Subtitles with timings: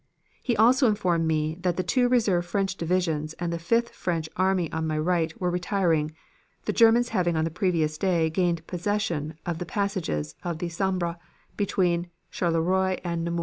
[0.41, 4.71] He also informed me that the two reserve French divisions and the Fifth French army
[4.71, 6.09] on my right were retiring,
[6.65, 11.17] the Germans having on the previous day gained possession of the passages of the Sambre,
[11.55, 13.39] between Charleroi and Namur.